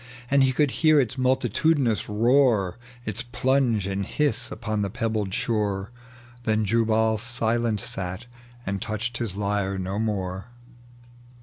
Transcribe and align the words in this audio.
And 0.31 0.43
he 0.43 0.51
could 0.51 0.71
hear 0.81 0.99
its 0.99 1.15
multitudinous 1.15 2.09
roar, 2.09 2.79
Its 3.05 3.21
plunge 3.21 3.85
and 3.85 4.03
hiss 4.03 4.49
upon 4.51 4.81
the 4.81 4.89
pebbled 4.89 5.31
shore: 5.31 5.91
Then 6.43 6.65
Jubal 6.65 7.19
silent 7.19 7.79
sat, 7.79 8.25
and 8.65 8.81
touched 8.81 9.17
his 9.19 9.35
lyre 9.35 9.77
no 9.77 9.99
more. 9.99 10.45